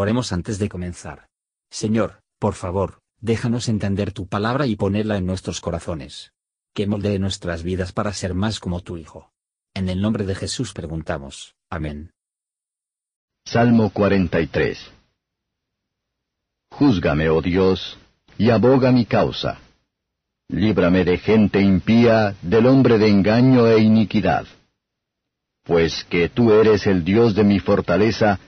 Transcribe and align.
Oremos 0.00 0.32
antes 0.32 0.58
de 0.58 0.70
comenzar. 0.70 1.28
Señor, 1.70 2.22
por 2.38 2.54
favor, 2.54 3.02
déjanos 3.20 3.68
entender 3.68 4.12
tu 4.12 4.26
palabra 4.26 4.66
y 4.66 4.74
ponerla 4.74 5.18
en 5.18 5.26
nuestros 5.26 5.60
corazones. 5.60 6.32
Que 6.74 6.86
moldee 6.86 7.18
nuestras 7.18 7.62
vidas 7.62 7.92
para 7.92 8.14
ser 8.14 8.32
más 8.32 8.60
como 8.60 8.80
tu 8.80 8.96
Hijo. 8.96 9.30
En 9.74 9.90
el 9.90 10.00
nombre 10.00 10.24
de 10.24 10.34
Jesús 10.34 10.72
preguntamos. 10.72 11.54
Amén. 11.68 12.12
Salmo 13.44 13.90
43 13.90 14.90
Júzgame, 16.70 17.28
oh 17.28 17.42
Dios, 17.42 17.98
y 18.38 18.48
aboga 18.48 18.92
mi 18.92 19.04
causa. 19.04 19.60
Líbrame 20.48 21.04
de 21.04 21.18
gente 21.18 21.60
impía, 21.60 22.36
del 22.40 22.64
hombre 22.64 22.96
de 22.96 23.08
engaño 23.10 23.66
e 23.66 23.82
iniquidad. 23.82 24.46
Pues 25.62 26.06
que 26.08 26.30
tú 26.30 26.54
eres 26.54 26.86
el 26.86 27.04
Dios 27.04 27.34
de 27.34 27.44
mi 27.44 27.60
fortaleza, 27.60 28.40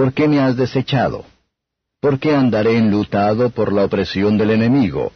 ¿por 0.00 0.14
qué 0.14 0.28
me 0.28 0.40
has 0.40 0.56
desechado? 0.56 1.26
¿Por 2.00 2.18
qué 2.18 2.34
andaré 2.34 2.78
enlutado 2.78 3.50
por 3.50 3.70
la 3.70 3.84
opresión 3.84 4.38
del 4.38 4.52
enemigo? 4.52 5.12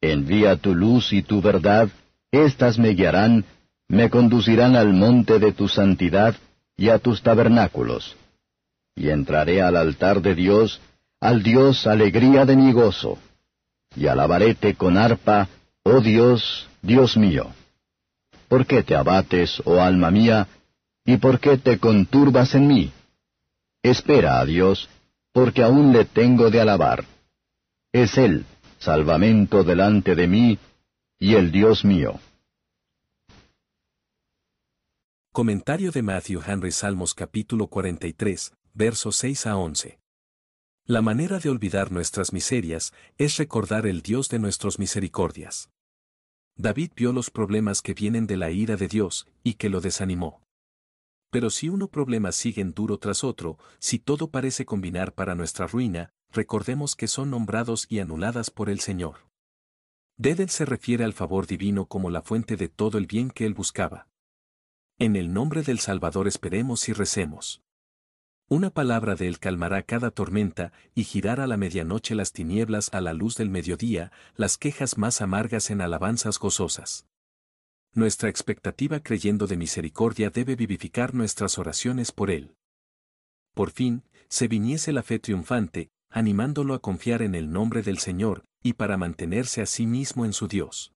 Envía 0.00 0.54
tu 0.54 0.76
luz 0.76 1.12
y 1.12 1.22
tu 1.22 1.42
verdad, 1.42 1.88
éstas 2.30 2.78
me 2.78 2.90
guiarán, 2.90 3.44
me 3.88 4.08
conducirán 4.08 4.76
al 4.76 4.92
monte 4.92 5.40
de 5.40 5.50
tu 5.50 5.66
santidad 5.66 6.36
y 6.76 6.90
a 6.90 7.00
tus 7.00 7.20
tabernáculos. 7.20 8.14
Y 8.94 9.08
entraré 9.08 9.60
al 9.60 9.74
altar 9.76 10.22
de 10.22 10.36
Dios, 10.36 10.80
al 11.20 11.42
Dios 11.42 11.88
alegría 11.88 12.44
de 12.44 12.54
mi 12.54 12.70
gozo 12.70 13.18
y 13.96 14.06
alabaréte 14.06 14.76
con 14.76 14.98
arpa, 14.98 15.48
oh 15.82 16.00
Dios, 16.00 16.68
Dios 16.80 17.16
mío. 17.16 17.48
¿Por 18.46 18.66
qué 18.66 18.84
te 18.84 18.94
abates, 18.94 19.60
oh 19.64 19.80
alma 19.80 20.12
mía, 20.12 20.46
y 21.04 21.16
por 21.16 21.40
qué 21.40 21.58
te 21.58 21.78
conturbas 21.78 22.54
en 22.54 22.68
mí? 22.68 22.92
Espera 23.88 24.40
a 24.40 24.44
Dios, 24.44 24.88
porque 25.32 25.62
aún 25.62 25.92
le 25.92 26.04
tengo 26.04 26.50
de 26.50 26.60
alabar. 26.60 27.04
Es 27.92 28.18
Él, 28.18 28.44
salvamento 28.78 29.62
delante 29.62 30.16
de 30.16 30.26
mí, 30.26 30.58
y 31.20 31.36
el 31.36 31.52
Dios 31.52 31.84
mío. 31.84 32.18
Comentario 35.30 35.92
de 35.92 36.02
Matthew 36.02 36.42
Henry 36.44 36.72
Salmos 36.72 37.14
capítulo 37.14 37.68
43, 37.68 38.54
versos 38.74 39.18
6 39.18 39.46
a 39.46 39.56
11. 39.56 40.00
La 40.86 41.00
manera 41.00 41.38
de 41.38 41.48
olvidar 41.48 41.92
nuestras 41.92 42.32
miserias 42.32 42.92
es 43.18 43.36
recordar 43.36 43.86
el 43.86 44.02
Dios 44.02 44.28
de 44.28 44.40
nuestras 44.40 44.80
misericordias. 44.80 45.70
David 46.56 46.90
vio 46.96 47.12
los 47.12 47.30
problemas 47.30 47.82
que 47.82 47.94
vienen 47.94 48.26
de 48.26 48.36
la 48.36 48.50
ira 48.50 48.74
de 48.74 48.88
Dios, 48.88 49.28
y 49.44 49.54
que 49.54 49.68
lo 49.68 49.80
desanimó. 49.80 50.45
Pero 51.30 51.50
si 51.50 51.68
uno 51.68 51.88
problema 51.88 52.32
siguen 52.32 52.72
duro 52.72 52.98
tras 52.98 53.24
otro, 53.24 53.58
si 53.78 53.98
todo 53.98 54.30
parece 54.30 54.64
combinar 54.64 55.12
para 55.14 55.34
nuestra 55.34 55.66
ruina, 55.66 56.10
recordemos 56.32 56.94
que 56.94 57.08
son 57.08 57.30
nombrados 57.30 57.86
y 57.88 57.98
anuladas 57.98 58.50
por 58.50 58.70
el 58.70 58.80
Señor. 58.80 59.26
Dedel 60.16 60.48
se 60.48 60.64
refiere 60.64 61.04
al 61.04 61.12
favor 61.12 61.46
divino 61.46 61.86
como 61.86 62.10
la 62.10 62.22
fuente 62.22 62.56
de 62.56 62.68
todo 62.68 62.96
el 62.96 63.06
bien 63.06 63.30
que 63.30 63.44
él 63.44 63.54
buscaba. 63.54 64.08
En 64.98 65.14
el 65.14 65.32
nombre 65.32 65.62
del 65.62 65.78
Salvador 65.78 66.26
esperemos 66.26 66.88
y 66.88 66.94
recemos. 66.94 67.62
Una 68.48 68.70
palabra 68.70 69.16
de 69.16 69.26
él 69.26 69.40
calmará 69.40 69.82
cada 69.82 70.10
tormenta 70.10 70.72
y 70.94 71.04
girará 71.04 71.44
a 71.44 71.46
la 71.48 71.56
medianoche 71.56 72.14
las 72.14 72.32
tinieblas 72.32 72.88
a 72.94 73.00
la 73.00 73.12
luz 73.12 73.36
del 73.36 73.50
mediodía, 73.50 74.12
las 74.36 74.56
quejas 74.56 74.96
más 74.96 75.20
amargas 75.20 75.70
en 75.70 75.80
alabanzas 75.80 76.38
gozosas. 76.38 77.06
Nuestra 77.96 78.28
expectativa 78.28 79.00
creyendo 79.00 79.46
de 79.46 79.56
misericordia 79.56 80.28
debe 80.28 80.54
vivificar 80.54 81.14
nuestras 81.14 81.58
oraciones 81.58 82.12
por 82.12 82.30
él. 82.30 82.54
Por 83.54 83.70
fin, 83.70 84.02
se 84.28 84.48
viniese 84.48 84.92
la 84.92 85.02
fe 85.02 85.18
triunfante, 85.18 85.88
animándolo 86.10 86.74
a 86.74 86.82
confiar 86.82 87.22
en 87.22 87.34
el 87.34 87.50
nombre 87.50 87.80
del 87.80 87.96
Señor, 87.96 88.44
y 88.62 88.74
para 88.74 88.98
mantenerse 88.98 89.62
a 89.62 89.66
sí 89.66 89.86
mismo 89.86 90.26
en 90.26 90.34
su 90.34 90.46
Dios. 90.46 90.92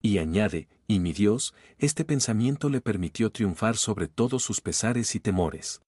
Y 0.00 0.16
añade, 0.16 0.68
y 0.86 1.00
mi 1.00 1.12
Dios, 1.12 1.52
este 1.76 2.06
pensamiento 2.06 2.70
le 2.70 2.80
permitió 2.80 3.30
triunfar 3.30 3.76
sobre 3.76 4.08
todos 4.08 4.42
sus 4.42 4.62
pesares 4.62 5.14
y 5.16 5.20
temores. 5.20 5.82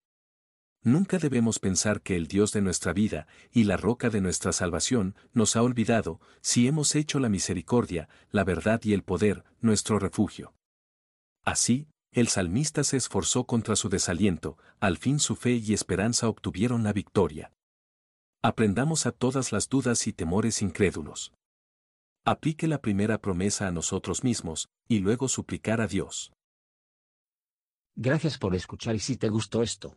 Nunca 0.82 1.18
debemos 1.18 1.58
pensar 1.58 2.02
que 2.02 2.16
el 2.16 2.28
Dios 2.28 2.52
de 2.52 2.62
nuestra 2.62 2.92
vida 2.92 3.26
y 3.52 3.64
la 3.64 3.76
roca 3.76 4.10
de 4.10 4.20
nuestra 4.20 4.52
salvación 4.52 5.16
nos 5.32 5.56
ha 5.56 5.62
olvidado 5.62 6.20
si 6.40 6.68
hemos 6.68 6.94
hecho 6.94 7.18
la 7.18 7.28
misericordia, 7.28 8.08
la 8.30 8.44
verdad 8.44 8.80
y 8.84 8.92
el 8.92 9.02
poder 9.02 9.44
nuestro 9.60 9.98
refugio. 9.98 10.54
Así, 11.44 11.88
el 12.12 12.28
salmista 12.28 12.84
se 12.84 12.96
esforzó 12.96 13.44
contra 13.44 13.76
su 13.76 13.88
desaliento, 13.88 14.56
al 14.80 14.98
fin 14.98 15.18
su 15.18 15.36
fe 15.36 15.52
y 15.52 15.74
esperanza 15.74 16.28
obtuvieron 16.28 16.84
la 16.84 16.92
victoria. 16.92 17.52
Aprendamos 18.42 19.04
a 19.06 19.12
todas 19.12 19.52
las 19.52 19.68
dudas 19.68 20.06
y 20.06 20.12
temores 20.12 20.62
incrédulos. 20.62 21.32
Aplique 22.24 22.68
la 22.68 22.80
primera 22.80 23.18
promesa 23.18 23.66
a 23.66 23.72
nosotros 23.72 24.22
mismos, 24.22 24.68
y 24.86 25.00
luego 25.00 25.28
suplicar 25.28 25.80
a 25.80 25.86
Dios. 25.86 26.32
Gracias 27.96 28.38
por 28.38 28.54
escuchar 28.54 28.94
y 28.94 29.00
si 29.00 29.16
te 29.16 29.28
gustó 29.28 29.62
esto, 29.62 29.96